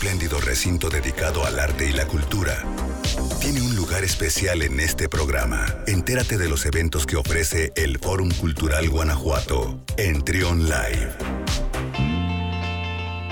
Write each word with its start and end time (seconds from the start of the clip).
espléndido 0.00 0.40
recinto 0.40 0.88
dedicado 0.88 1.44
al 1.44 1.60
arte 1.60 1.86
y 1.86 1.92
la 1.92 2.06
cultura, 2.06 2.64
tiene 3.38 3.60
un 3.60 3.76
lugar 3.76 4.02
especial 4.02 4.62
en 4.62 4.80
este 4.80 5.10
programa. 5.10 5.66
Entérate 5.86 6.38
de 6.38 6.48
los 6.48 6.64
eventos 6.64 7.04
que 7.04 7.16
ofrece 7.16 7.70
el 7.76 7.98
Fórum 7.98 8.30
Cultural 8.30 8.88
Guanajuato 8.88 9.78
en 9.98 10.22
Trion 10.22 10.60
Live. 10.64 11.10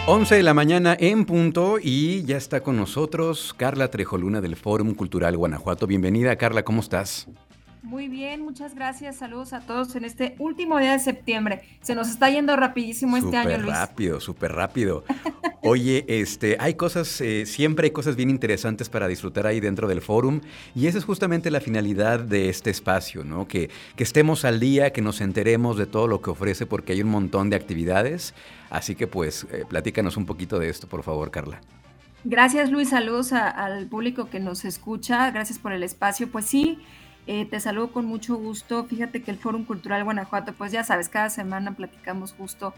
11 0.06 0.34
de 0.34 0.42
la 0.42 0.52
mañana 0.52 0.94
en 1.00 1.24
punto 1.24 1.78
y 1.82 2.22
ya 2.24 2.36
está 2.36 2.60
con 2.60 2.76
nosotros 2.76 3.54
Carla 3.56 3.88
Trejoluna 3.90 4.42
del 4.42 4.54
Fórum 4.54 4.94
Cultural 4.94 5.38
Guanajuato. 5.38 5.86
Bienvenida, 5.86 6.36
Carla, 6.36 6.64
¿cómo 6.64 6.82
estás? 6.82 7.28
Muy 7.88 8.08
bien, 8.08 8.42
muchas 8.42 8.74
gracias. 8.74 9.16
Saludos 9.16 9.54
a 9.54 9.60
todos 9.60 9.96
en 9.96 10.04
este 10.04 10.34
último 10.38 10.78
día 10.78 10.92
de 10.92 10.98
septiembre. 10.98 11.62
Se 11.80 11.94
nos 11.94 12.10
está 12.10 12.28
yendo 12.28 12.54
rapidísimo 12.54 13.16
este 13.16 13.34
año, 13.34 13.56
Luis. 13.56 13.74
Rápido, 13.74 14.20
súper 14.20 14.52
rápido. 14.52 15.04
Oye, 15.62 16.04
este, 16.06 16.58
hay 16.60 16.74
cosas, 16.74 17.18
eh, 17.22 17.46
siempre 17.46 17.86
hay 17.86 17.90
cosas 17.90 18.14
bien 18.14 18.28
interesantes 18.28 18.90
para 18.90 19.08
disfrutar 19.08 19.46
ahí 19.46 19.60
dentro 19.60 19.88
del 19.88 20.02
fórum 20.02 20.42
y 20.74 20.86
esa 20.86 20.98
es 20.98 21.06
justamente 21.06 21.50
la 21.50 21.60
finalidad 21.60 22.20
de 22.20 22.50
este 22.50 22.68
espacio, 22.68 23.24
¿no? 23.24 23.48
Que, 23.48 23.70
que 23.96 24.04
estemos 24.04 24.44
al 24.44 24.60
día, 24.60 24.92
que 24.92 25.00
nos 25.00 25.22
enteremos 25.22 25.78
de 25.78 25.86
todo 25.86 26.08
lo 26.08 26.20
que 26.20 26.28
ofrece 26.28 26.66
porque 26.66 26.92
hay 26.92 27.00
un 27.00 27.08
montón 27.08 27.48
de 27.48 27.56
actividades. 27.56 28.34
Así 28.68 28.96
que 28.96 29.06
pues, 29.06 29.46
eh, 29.50 29.64
platícanos 29.66 30.18
un 30.18 30.26
poquito 30.26 30.58
de 30.58 30.68
esto, 30.68 30.88
por 30.88 31.04
favor, 31.04 31.30
Carla. 31.30 31.62
Gracias, 32.24 32.70
Luis. 32.70 32.90
Saludos 32.90 33.32
al 33.32 33.86
público 33.86 34.28
que 34.28 34.40
nos 34.40 34.66
escucha. 34.66 35.30
Gracias 35.30 35.58
por 35.58 35.72
el 35.72 35.82
espacio. 35.82 36.30
Pues 36.30 36.44
sí. 36.44 36.78
Eh, 37.30 37.44
te 37.44 37.60
saludo 37.60 37.92
con 37.92 38.06
mucho 38.06 38.36
gusto. 38.36 38.86
Fíjate 38.86 39.22
que 39.22 39.30
el 39.30 39.36
Fórum 39.36 39.64
Cultural 39.66 40.02
Guanajuato, 40.02 40.54
pues 40.54 40.72
ya 40.72 40.82
sabes, 40.82 41.10
cada 41.10 41.28
semana 41.28 41.72
platicamos 41.72 42.32
justo 42.32 42.72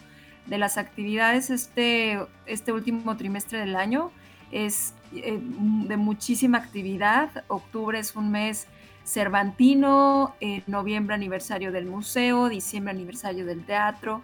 de 0.46 0.58
las 0.58 0.76
actividades 0.76 1.50
este, 1.50 2.18
este 2.46 2.72
último 2.72 3.16
trimestre 3.16 3.60
del 3.60 3.76
año. 3.76 4.10
Es 4.50 4.92
eh, 5.14 5.38
de 5.40 5.96
muchísima 5.96 6.58
actividad. 6.58 7.44
Octubre 7.46 7.96
es 7.96 8.16
un 8.16 8.32
mes 8.32 8.66
cervantino, 9.04 10.34
noviembre 10.66 11.14
aniversario 11.14 11.70
del 11.70 11.86
museo, 11.86 12.48
diciembre 12.48 12.90
aniversario 12.90 13.46
del 13.46 13.64
teatro 13.64 14.20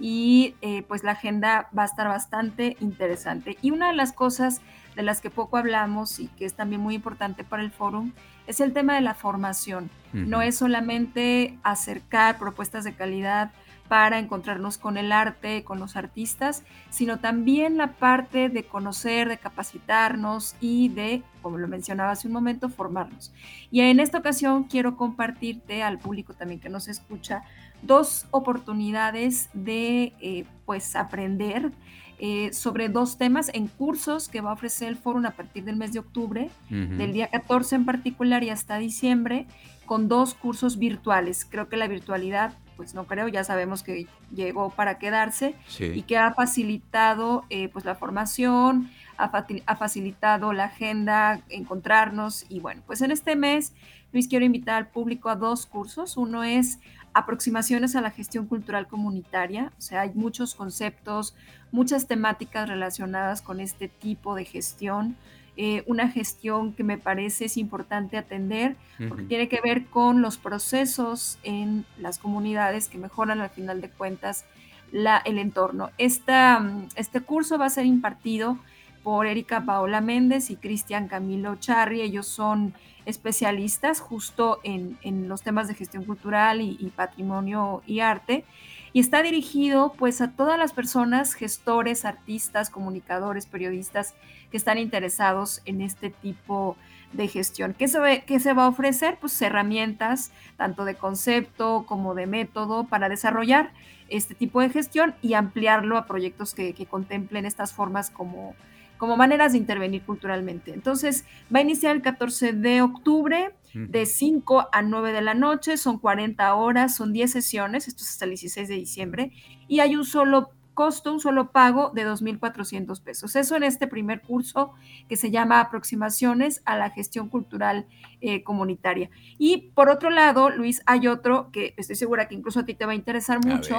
y 0.00 0.54
pues 0.88 1.04
la 1.04 1.12
agenda 1.12 1.68
va 1.76 1.82
a 1.82 1.86
estar 1.86 2.08
bastante 2.08 2.76
interesante. 2.80 3.58
Y 3.62 3.70
una 3.70 3.88
de 3.88 3.94
las 3.94 4.12
cosas 4.12 4.62
de 4.96 5.02
las 5.02 5.20
que 5.20 5.30
poco 5.30 5.56
hablamos 5.56 6.18
y 6.18 6.28
que 6.28 6.44
es 6.44 6.54
también 6.54 6.80
muy 6.80 6.94
importante 6.94 7.44
para 7.44 7.62
el 7.62 7.70
fórum 7.70 8.12
es 8.46 8.60
el 8.60 8.72
tema 8.72 8.94
de 8.94 9.02
la 9.02 9.14
formación. 9.14 9.90
No 10.12 10.42
es 10.42 10.56
solamente 10.56 11.58
acercar 11.62 12.38
propuestas 12.38 12.82
de 12.84 12.94
calidad 12.94 13.52
para 13.88 14.18
encontrarnos 14.20 14.78
con 14.78 14.96
el 14.96 15.10
arte, 15.10 15.64
con 15.64 15.80
los 15.80 15.96
artistas, 15.96 16.62
sino 16.90 17.18
también 17.18 17.76
la 17.76 17.92
parte 17.94 18.48
de 18.48 18.62
conocer, 18.64 19.28
de 19.28 19.36
capacitarnos 19.36 20.54
y 20.60 20.90
de, 20.90 21.24
como 21.42 21.58
lo 21.58 21.66
mencionaba 21.66 22.12
hace 22.12 22.28
un 22.28 22.34
momento, 22.34 22.68
formarnos. 22.68 23.32
Y 23.72 23.80
en 23.80 23.98
esta 23.98 24.18
ocasión 24.18 24.64
quiero 24.64 24.96
compartirte 24.96 25.82
al 25.82 25.98
público 25.98 26.34
también 26.34 26.60
que 26.60 26.68
nos 26.68 26.86
escucha 26.86 27.42
dos 27.82 28.26
oportunidades 28.30 29.50
de 29.52 30.12
eh, 30.20 30.44
pues 30.66 30.96
aprender 30.96 31.72
eh, 32.22 32.52
sobre 32.52 32.90
dos 32.90 33.16
temas 33.16 33.50
en 33.54 33.66
cursos 33.66 34.28
que 34.28 34.42
va 34.42 34.50
a 34.50 34.52
ofrecer 34.52 34.88
el 34.88 34.96
foro 34.96 35.26
a 35.26 35.30
partir 35.30 35.64
del 35.64 35.76
mes 35.76 35.94
de 35.94 36.00
octubre, 36.00 36.50
del 36.68 37.14
día 37.14 37.28
14 37.28 37.76
en 37.76 37.84
particular 37.86 38.42
y 38.42 38.50
hasta 38.50 38.76
diciembre, 38.76 39.46
con 39.86 40.06
dos 40.06 40.34
cursos 40.34 40.78
virtuales. 40.78 41.46
Creo 41.46 41.70
que 41.70 41.78
la 41.78 41.88
virtualidad, 41.88 42.52
pues 42.76 42.94
no 42.94 43.06
creo, 43.06 43.26
ya 43.28 43.42
sabemos 43.42 43.82
que 43.82 44.06
llegó 44.34 44.68
para 44.68 44.98
quedarse 44.98 45.54
y 45.78 46.02
que 46.02 46.18
ha 46.18 46.34
facilitado 46.34 47.44
eh, 47.48 47.70
pues 47.70 47.86
la 47.86 47.94
formación, 47.94 48.90
ha, 49.16 49.76
facilitado 49.76 50.52
la 50.52 50.64
agenda, 50.64 51.40
encontrarnos 51.48 52.44
y 52.48 52.60
bueno, 52.60 52.82
pues 52.86 53.00
en 53.00 53.10
este 53.10 53.34
mes, 53.34 53.72
Luis, 54.12 54.28
quiero 54.28 54.44
invitar 54.44 54.76
al 54.76 54.88
público 54.88 55.28
a 55.28 55.36
dos 55.36 55.66
cursos. 55.66 56.16
Uno 56.16 56.44
es 56.44 56.80
aproximaciones 57.14 57.96
a 57.96 58.00
la 58.00 58.10
gestión 58.10 58.46
cultural 58.46 58.86
comunitaria, 58.86 59.72
o 59.78 59.80
sea, 59.80 60.02
hay 60.02 60.12
muchos 60.14 60.54
conceptos, 60.54 61.34
muchas 61.72 62.06
temáticas 62.06 62.68
relacionadas 62.68 63.42
con 63.42 63.60
este 63.60 63.88
tipo 63.88 64.34
de 64.34 64.44
gestión. 64.44 65.16
Eh, 65.56 65.82
una 65.86 66.08
gestión 66.08 66.72
que 66.72 66.84
me 66.84 66.96
parece 66.96 67.46
es 67.46 67.56
importante 67.56 68.16
atender 68.16 68.76
porque 69.08 69.24
tiene 69.24 69.48
que 69.48 69.60
ver 69.60 69.86
con 69.86 70.22
los 70.22 70.38
procesos 70.38 71.38
en 71.42 71.84
las 71.98 72.18
comunidades 72.18 72.88
que 72.88 72.98
mejoran 72.98 73.40
al 73.40 73.50
final 73.50 73.80
de 73.80 73.90
cuentas 73.90 74.44
la, 74.92 75.18
el 75.18 75.38
entorno. 75.38 75.90
Esta, 75.98 76.64
este 76.94 77.20
curso 77.20 77.58
va 77.58 77.66
a 77.66 77.70
ser 77.70 77.84
impartido 77.84 78.58
por 79.02 79.26
Erika 79.26 79.64
Paola 79.64 80.00
Méndez 80.00 80.50
y 80.50 80.56
Cristian 80.56 81.08
Camilo 81.08 81.56
Charri. 81.56 82.00
Ellos 82.00 82.26
son 82.26 82.74
especialistas 83.06 84.00
justo 84.00 84.60
en, 84.62 85.28
los 85.28 85.42
temas 85.42 85.68
de 85.68 85.74
gestión 85.74 86.04
cultural 86.04 86.60
y, 86.60 86.92
patrimonio 86.94 87.82
y 87.86 88.00
arte. 88.00 88.44
Y 88.92 89.00
está 89.00 89.22
dirigido 89.22 89.94
pues 89.96 90.20
a 90.20 90.32
todas 90.32 90.58
las 90.58 90.72
personas, 90.72 91.34
gestores, 91.34 92.04
artistas, 92.04 92.70
comunicadores, 92.70 93.46
periodistas 93.46 94.14
que 94.50 94.56
están 94.56 94.78
interesados 94.78 95.62
en 95.64 95.80
este 95.80 96.10
tipo 96.10 96.76
de 97.12 97.28
gestión. 97.28 97.74
¿Qué 97.78 97.86
se, 97.86 98.24
qué 98.26 98.40
se 98.40 98.52
va 98.52 98.64
a 98.64 98.68
ofrecer? 98.68 99.18
Pues 99.20 99.40
herramientas 99.42 100.32
tanto 100.56 100.84
de 100.84 100.96
concepto 100.96 101.84
como 101.86 102.14
de 102.14 102.26
método 102.26 102.84
para 102.84 103.08
desarrollar 103.08 103.72
este 104.08 104.34
tipo 104.34 104.60
de 104.60 104.70
gestión 104.70 105.14
y 105.22 105.34
ampliarlo 105.34 105.96
a 105.96 106.06
proyectos 106.06 106.52
que, 106.52 106.74
que 106.74 106.86
contemplen 106.86 107.46
estas 107.46 107.72
formas 107.72 108.10
como 108.10 108.56
como 109.00 109.16
maneras 109.16 109.52
de 109.52 109.58
intervenir 109.58 110.02
culturalmente. 110.02 110.74
Entonces, 110.74 111.24
va 111.52 111.60
a 111.60 111.62
iniciar 111.62 111.96
el 111.96 112.02
14 112.02 112.52
de 112.52 112.82
octubre 112.82 113.54
de 113.72 114.04
5 114.04 114.68
a 114.70 114.82
9 114.82 115.12
de 115.14 115.22
la 115.22 115.32
noche, 115.32 115.78
son 115.78 115.98
40 115.98 116.54
horas, 116.54 116.96
son 116.96 117.14
10 117.14 117.32
sesiones, 117.32 117.88
esto 117.88 118.02
es 118.02 118.10
hasta 118.10 118.26
el 118.26 118.32
16 118.32 118.68
de 118.68 118.74
diciembre, 118.74 119.32
y 119.68 119.80
hay 119.80 119.96
un 119.96 120.04
solo 120.04 120.50
costo, 120.74 121.14
un 121.14 121.20
solo 121.20 121.50
pago 121.50 121.92
de 121.94 122.06
2.400 122.06 123.02
pesos. 123.02 123.36
Eso 123.36 123.56
en 123.56 123.62
este 123.62 123.86
primer 123.86 124.20
curso 124.20 124.74
que 125.08 125.16
se 125.16 125.30
llama 125.30 125.60
Aproximaciones 125.60 126.60
a 126.66 126.76
la 126.76 126.90
Gestión 126.90 127.30
Cultural 127.30 127.86
eh, 128.20 128.42
Comunitaria. 128.42 129.08
Y 129.38 129.70
por 129.74 129.88
otro 129.88 130.10
lado, 130.10 130.50
Luis, 130.50 130.82
hay 130.84 131.06
otro 131.06 131.50
que 131.52 131.72
estoy 131.78 131.96
segura 131.96 132.28
que 132.28 132.34
incluso 132.34 132.60
a 132.60 132.64
ti 132.66 132.74
te 132.74 132.84
va 132.84 132.92
a 132.92 132.96
interesar 132.96 133.42
mucho. 133.42 133.78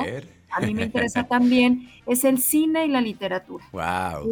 A, 0.50 0.62
mí 0.62 0.74
me 0.74 0.86
interesa 0.86 1.24
también, 1.28 1.90
es 2.08 2.24
el 2.24 2.40
cine 2.40 2.88
y 2.88 2.90
la 2.90 3.02
literatura. 3.02 3.66
Wow 3.72 4.28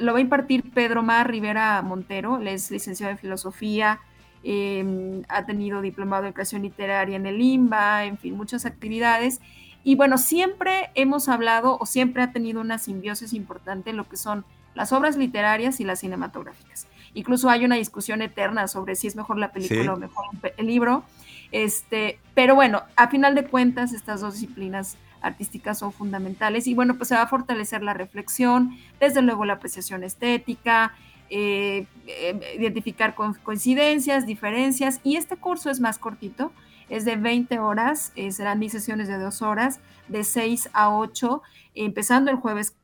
lo 0.00 0.12
va 0.12 0.18
a 0.18 0.22
impartir 0.22 0.70
Pedro 0.72 1.02
Mar 1.02 1.30
Rivera 1.30 1.80
Montero, 1.82 2.38
él 2.38 2.48
es 2.48 2.70
licenciado 2.70 3.12
en 3.12 3.18
filosofía, 3.18 4.00
em, 4.42 5.22
ha 5.28 5.44
tenido 5.44 5.80
diplomado 5.80 6.26
en 6.26 6.32
creación 6.32 6.62
literaria 6.62 7.16
en 7.16 7.26
el 7.26 7.40
IMBA, 7.40 8.04
en 8.04 8.18
fin, 8.18 8.36
muchas 8.36 8.66
actividades. 8.66 9.40
Y 9.82 9.94
bueno, 9.94 10.18
siempre 10.18 10.90
hemos 10.94 11.28
hablado 11.28 11.78
o 11.80 11.86
siempre 11.86 12.22
ha 12.22 12.32
tenido 12.32 12.60
una 12.60 12.78
simbiosis 12.78 13.32
importante 13.32 13.90
en 13.90 13.96
lo 13.96 14.08
que 14.08 14.16
son 14.16 14.44
las 14.74 14.92
obras 14.92 15.16
literarias 15.16 15.80
y 15.80 15.84
las 15.84 16.00
cinematográficas. 16.00 16.86
Incluso 17.14 17.48
hay 17.48 17.64
una 17.64 17.76
discusión 17.76 18.20
eterna 18.20 18.68
sobre 18.68 18.94
si 18.94 19.06
es 19.06 19.16
mejor 19.16 19.38
la 19.38 19.52
película 19.52 19.94
o 19.94 19.96
mejor 19.96 20.26
el 20.56 20.66
libro. 20.66 21.02
Este, 21.50 22.18
pero 22.34 22.54
bueno, 22.54 22.82
a 22.96 23.08
final 23.08 23.34
de 23.34 23.44
cuentas, 23.46 23.92
estas 23.92 24.20
dos 24.20 24.34
disciplinas 24.34 24.98
artísticas 25.26 25.78
son 25.78 25.92
fundamentales 25.92 26.66
y 26.66 26.74
bueno, 26.74 26.96
pues 26.96 27.08
se 27.08 27.14
va 27.14 27.22
a 27.22 27.26
fortalecer 27.26 27.82
la 27.82 27.94
reflexión, 27.94 28.76
desde 29.00 29.22
luego 29.22 29.44
la 29.44 29.54
apreciación 29.54 30.04
estética, 30.04 30.94
eh, 31.28 31.86
eh, 32.06 32.56
identificar 32.58 33.14
coincidencias, 33.14 34.26
diferencias 34.26 35.00
y 35.02 35.16
este 35.16 35.36
curso 35.36 35.70
es 35.70 35.80
más 35.80 35.98
cortito, 35.98 36.52
es 36.88 37.04
de 37.04 37.16
20 37.16 37.58
horas, 37.58 38.12
eh, 38.14 38.30
serán 38.30 38.60
10 38.60 38.72
sesiones 38.72 39.08
de 39.08 39.18
2 39.18 39.42
horas, 39.42 39.80
de 40.08 40.22
6 40.22 40.70
a 40.72 40.94
8, 40.94 41.42
empezando 41.74 42.30
el 42.30 42.36
jueves 42.36 42.76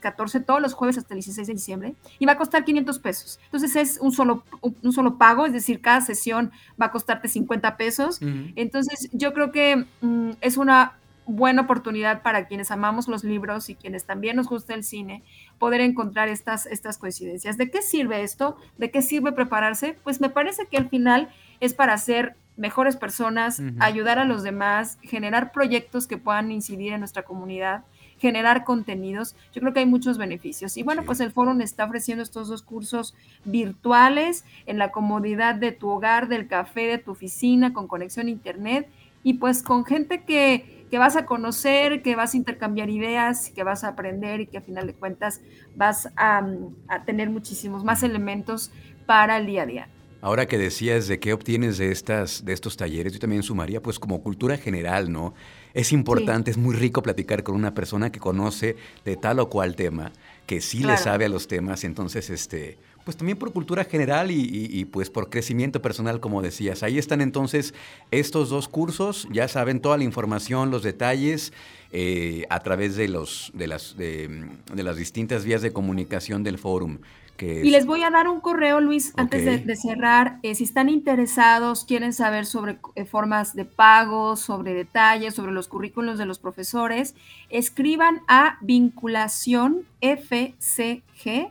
14 0.00 0.40
todos 0.40 0.60
los 0.60 0.74
jueves 0.74 0.98
hasta 0.98 1.14
el 1.14 1.18
16 1.18 1.46
de 1.46 1.54
diciembre 1.54 1.94
y 2.18 2.26
va 2.26 2.32
a 2.32 2.38
costar 2.38 2.64
500 2.64 2.98
pesos. 2.98 3.38
Entonces 3.44 3.76
es 3.76 3.98
un 4.00 4.12
solo, 4.12 4.44
un 4.60 4.92
solo 4.92 5.18
pago, 5.18 5.46
es 5.46 5.52
decir, 5.52 5.80
cada 5.80 6.00
sesión 6.00 6.50
va 6.80 6.86
a 6.86 6.90
costarte 6.90 7.28
50 7.28 7.76
pesos. 7.76 8.20
Entonces 8.56 9.08
yo 9.12 9.32
creo 9.32 9.52
que 9.52 9.86
mm, 10.00 10.30
es 10.40 10.56
una 10.56 10.96
buena 11.26 11.62
oportunidad 11.62 12.22
para 12.22 12.46
quienes 12.46 12.70
amamos 12.70 13.08
los 13.08 13.24
libros 13.24 13.70
y 13.70 13.74
quienes 13.74 14.04
también 14.04 14.36
nos 14.36 14.48
gusta 14.48 14.74
el 14.74 14.82
cine, 14.82 15.22
poder 15.58 15.80
encontrar 15.80 16.28
estas, 16.28 16.66
estas 16.66 16.98
coincidencias. 16.98 17.56
¿De 17.56 17.70
qué 17.70 17.82
sirve 17.82 18.22
esto? 18.22 18.56
¿De 18.78 18.90
qué 18.90 19.00
sirve 19.02 19.32
prepararse? 19.32 19.96
Pues 20.02 20.20
me 20.20 20.30
parece 20.30 20.66
que 20.66 20.76
al 20.76 20.88
final 20.88 21.28
es 21.60 21.74
para 21.74 21.96
ser 21.98 22.36
mejores 22.56 22.96
personas, 22.96 23.62
ayudar 23.78 24.18
a 24.18 24.24
los 24.24 24.42
demás, 24.42 24.98
generar 25.02 25.50
proyectos 25.50 26.06
que 26.06 26.18
puedan 26.18 26.50
incidir 26.50 26.92
en 26.92 27.00
nuestra 27.00 27.22
comunidad 27.22 27.84
generar 28.20 28.64
contenidos. 28.64 29.34
Yo 29.52 29.60
creo 29.60 29.72
que 29.72 29.80
hay 29.80 29.86
muchos 29.86 30.18
beneficios. 30.18 30.76
Y 30.76 30.82
bueno, 30.82 31.02
pues 31.04 31.20
el 31.20 31.32
foro 31.32 31.58
está 31.60 31.84
ofreciendo 31.84 32.22
estos 32.22 32.48
dos 32.48 32.62
cursos 32.62 33.14
virtuales 33.44 34.44
en 34.66 34.78
la 34.78 34.92
comodidad 34.92 35.54
de 35.54 35.72
tu 35.72 35.88
hogar, 35.88 36.28
del 36.28 36.46
café, 36.46 36.82
de 36.82 36.98
tu 36.98 37.12
oficina, 37.12 37.72
con 37.72 37.88
conexión 37.88 38.26
a 38.26 38.30
internet 38.30 38.88
y 39.22 39.34
pues 39.34 39.62
con 39.62 39.84
gente 39.84 40.24
que, 40.24 40.86
que 40.90 40.98
vas 40.98 41.16
a 41.16 41.26
conocer, 41.26 42.02
que 42.02 42.14
vas 42.16 42.34
a 42.34 42.36
intercambiar 42.36 42.90
ideas, 42.90 43.50
que 43.50 43.64
vas 43.64 43.84
a 43.84 43.88
aprender 43.88 44.40
y 44.40 44.46
que 44.46 44.58
a 44.58 44.62
final 44.62 44.86
de 44.86 44.94
cuentas 44.94 45.40
vas 45.74 46.08
a, 46.16 46.46
a 46.88 47.04
tener 47.04 47.30
muchísimos 47.30 47.84
más 47.84 48.02
elementos 48.02 48.70
para 49.06 49.38
el 49.38 49.46
día 49.46 49.62
a 49.62 49.66
día. 49.66 49.88
Ahora 50.22 50.46
que 50.46 50.58
decías 50.58 51.08
de 51.08 51.18
qué 51.18 51.32
obtienes 51.32 51.78
de, 51.78 51.90
estas, 51.90 52.44
de 52.44 52.52
estos 52.52 52.76
talleres, 52.76 53.14
yo 53.14 53.18
también 53.18 53.42
sumaría 53.42 53.80
pues 53.82 53.98
como 53.98 54.22
cultura 54.22 54.58
general, 54.58 55.10
¿no? 55.10 55.34
Es 55.72 55.92
importante, 55.92 56.50
es 56.50 56.58
muy 56.58 56.74
rico 56.74 57.02
platicar 57.02 57.42
con 57.42 57.54
una 57.54 57.72
persona 57.72 58.12
que 58.12 58.20
conoce 58.20 58.76
de 59.04 59.16
tal 59.16 59.38
o 59.38 59.48
cual 59.48 59.76
tema, 59.76 60.12
que 60.46 60.60
sí 60.60 60.82
le 60.82 60.96
sabe 60.98 61.24
a 61.24 61.28
los 61.28 61.48
temas, 61.48 61.84
entonces, 61.84 62.28
este, 62.28 62.76
pues 63.04 63.16
también 63.16 63.38
por 63.38 63.52
cultura 63.52 63.84
general 63.84 64.30
y, 64.30 64.84
pues 64.86 65.10
por 65.10 65.30
crecimiento 65.30 65.82
personal, 65.82 66.20
como 66.20 66.42
decías. 66.42 66.82
Ahí 66.82 66.98
están 66.98 67.20
entonces 67.20 67.74
estos 68.10 68.50
dos 68.50 68.68
cursos, 68.68 69.28
ya 69.32 69.48
saben 69.48 69.80
toda 69.80 69.98
la 69.98 70.04
información, 70.04 70.70
los 70.70 70.82
detalles, 70.82 71.52
eh, 71.92 72.44
a 72.50 72.60
través 72.60 72.96
de, 72.96 73.08
los, 73.08 73.50
de, 73.54 73.66
las, 73.66 73.96
de, 73.96 74.48
las 74.74 74.96
distintas 74.96 75.44
vías 75.44 75.62
de 75.62 75.72
comunicación 75.72 76.44
del 76.44 76.58
fórum. 76.58 76.98
Y 77.42 77.70
les 77.70 77.86
voy 77.86 78.02
a 78.02 78.10
dar 78.10 78.28
un 78.28 78.40
correo, 78.40 78.80
Luis, 78.80 79.12
antes 79.16 79.44
de, 79.66 79.76
cerrar. 79.76 80.38
Eh, 80.42 80.54
si 80.54 80.64
están 80.64 80.88
interesados, 80.88 81.84
quieren 81.84 82.12
saber 82.12 82.44
sobre 82.44 82.78
eh, 82.96 83.04
formas 83.04 83.54
de 83.54 83.64
pago, 83.64 84.36
sobre 84.36 84.74
detalles, 84.74 85.34
sobre 85.34 85.52
los 85.52 85.68
currículos 85.68 86.18
de 86.18 86.26
los 86.26 86.38
profesores, 86.38 87.14
escriban 87.48 88.20
a 88.28 88.58
vinculación 88.60 89.86
FCG, 90.00 91.50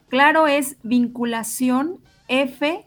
Claro, 0.10 0.48
es 0.48 0.75
vinculación 0.83 2.01
FCG, 2.27 2.83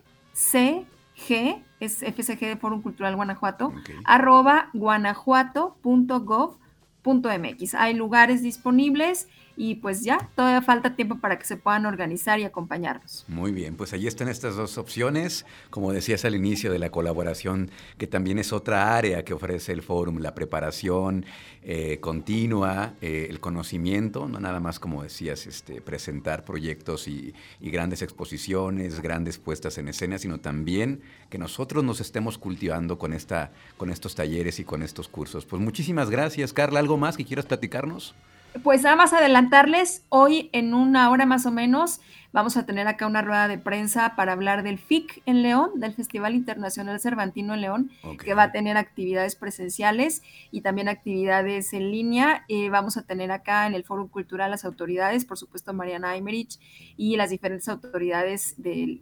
es 1.81 2.03
FCG 2.03 2.41
de 2.41 2.59
Foro 2.59 2.83
Cultural 2.83 3.17
Guanajuato, 3.17 3.73
arroba 4.05 4.69
guanajuato.gov.mx. 4.75 7.75
Hay 7.77 7.95
lugares 7.95 8.43
disponibles 8.43 9.27
y 9.57 9.77
pues 9.77 10.03
ya, 10.03 10.29
todavía 10.35 10.61
falta 10.63 10.95
tiempo 10.95 11.19
para 11.19 11.39
que 11.39 11.47
se 11.47 11.57
puedan 11.57 11.87
organizar 11.87 12.39
y 12.39 12.45
acompañarnos. 12.45 13.25
Muy 13.27 13.53
bien, 13.53 13.75
pues 13.77 13.93
ahí 13.93 14.07
están 14.07 14.29
estas 14.29 14.57
dos 14.57 14.77
opciones, 14.79 15.47
como 15.71 15.93
decías 15.93 16.25
al 16.25 16.35
inicio 16.35 16.71
de 16.71 16.79
la 16.79 16.91
colaboración, 16.91 17.71
que 17.97 18.07
también 18.07 18.39
es 18.39 18.53
otra 18.53 18.97
área 18.97 19.25
que 19.25 19.33
ofrece 19.33 19.73
el 19.73 19.83
fórum, 19.83 20.19
la 20.19 20.35
preparación 20.35 21.25
eh, 21.63 21.99
continua, 22.01 22.95
eh, 23.01 23.27
el 23.31 23.41
conocimiento, 23.41 24.29
no 24.29 24.41
nada 24.41 24.61
más 24.61 24.79
como 24.79 25.03
decías, 25.03 25.47
este, 25.47 25.81
presentar 25.81 26.45
proyectos 26.45 27.09
y, 27.09 27.35
y 27.61 27.71
grandes 27.71 28.03
exposiciones, 28.03 29.01
grandes 29.01 29.39
puestas 29.39 29.79
en 29.79 29.89
escena, 29.89 30.19
sino 30.19 30.39
también 30.39 31.01
que 31.31 31.39
nosotros 31.39 31.83
nos 31.83 32.01
estemos 32.01 32.39
cultivando 32.39 32.99
con, 32.99 33.13
esta, 33.13 33.53
con 33.77 33.91
estos 33.91 34.15
talleres 34.15 34.61
y 34.61 34.65
con 34.65 34.83
estos 34.83 35.09
cursos. 35.09 35.47
Pues 35.47 35.63
muchísimas 35.63 36.11
gracias, 36.11 36.53
Carla. 36.53 36.81
¿Algo 36.81 36.97
más 36.97 37.17
que 37.17 37.25
quieras 37.25 37.47
platicarnos? 37.47 38.15
Pues 38.63 38.83
nada 38.83 38.97
más 38.97 39.13
adelantarles, 39.13 40.05
hoy 40.09 40.51
en 40.53 40.75
una 40.75 41.11
hora 41.11 41.27
más 41.27 41.47
o 41.47 41.51
menos 41.51 42.01
vamos 42.37 42.59
a 42.59 42.67
tener 42.67 42.87
acá 42.87 43.07
una 43.07 43.23
rueda 43.23 43.49
de 43.49 43.57
prensa 43.57 44.15
para 44.15 44.33
hablar 44.33 44.63
del 44.63 44.79
FIC 44.79 45.23
en 45.25 45.43
León, 45.43 45.71
del 45.77 45.95
Festival 45.95 46.35
Internacional 46.35 47.01
Cervantino 47.01 47.55
en 47.55 47.63
León, 47.63 47.91
que 48.23 48.35
va 48.35 48.43
a 48.43 48.53
tener 48.53 48.77
actividades 48.77 49.37
presenciales 49.37 50.23
y 50.51 50.61
también 50.61 50.91
actividades 50.91 51.73
en 51.73 51.91
línea. 51.91 52.45
Eh, 52.49 52.69
vamos 52.69 52.99
a 52.99 53.07
tener 53.07 53.33
acá 53.33 53.67
en 53.67 53.73
el 53.73 53.85
Foro 53.85 54.09
Cultural 54.09 54.51
las 54.51 54.67
autoridades, 54.67 55.25
por 55.25 55.39
supuesto 55.39 55.73
Mariana 55.73 56.11
Aymerich 56.11 56.61
y 56.99 57.17
las 57.17 57.31
diferentes 57.31 57.71
autoridades 57.71 58.55
del 58.59 59.01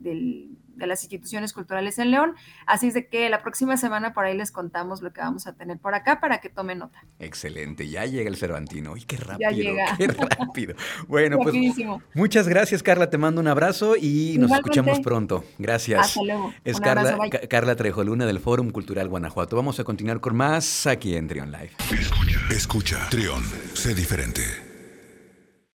de 0.76 0.86
las 0.86 1.02
instituciones 1.02 1.52
culturales 1.52 1.98
en 1.98 2.10
León. 2.10 2.34
Así 2.66 2.88
es 2.88 2.94
de 2.94 3.08
que 3.08 3.28
la 3.28 3.42
próxima 3.42 3.76
semana 3.76 4.12
por 4.12 4.24
ahí 4.24 4.36
les 4.36 4.50
contamos 4.50 5.02
lo 5.02 5.12
que 5.12 5.20
vamos 5.20 5.46
a 5.46 5.54
tener 5.54 5.78
por 5.78 5.94
acá 5.94 6.20
para 6.20 6.38
que 6.38 6.48
tomen 6.48 6.78
nota. 6.78 7.04
Excelente, 7.18 7.88
ya 7.88 8.06
llega 8.06 8.28
el 8.28 8.36
Cervantino. 8.36 8.92
¡Uy, 8.92 9.02
qué 9.02 9.16
rápido! 9.16 9.50
Ya 9.50 9.56
llega. 9.56 9.96
¡Qué 9.96 10.06
rápido! 10.08 10.74
Bueno, 11.08 11.38
pues 11.38 11.54
muchas 12.14 12.48
gracias, 12.48 12.82
Carla. 12.82 13.10
Te 13.10 13.18
mando 13.24 13.40
un 13.40 13.48
abrazo 13.48 13.96
y 13.96 14.36
nos 14.38 14.50
escuchamos 14.50 15.00
pronto. 15.00 15.44
Gracias. 15.58 16.08
Hasta 16.08 16.22
luego. 16.22 16.52
Es 16.62 16.78
Carla, 16.78 17.16
Carla 17.48 17.74
Trejoluna 17.74 18.26
del 18.26 18.38
Fórum 18.38 18.68
Cultural 18.70 19.08
Guanajuato. 19.08 19.56
Vamos 19.56 19.80
a 19.80 19.84
continuar 19.84 20.20
con 20.20 20.36
más 20.36 20.86
aquí 20.86 21.16
en 21.16 21.26
Trion 21.26 21.50
Live. 21.50 21.70
Escucha, 21.90 22.40
escucha. 22.50 23.08
Trion, 23.08 23.42
sé 23.72 23.94
diferente. 23.94 24.73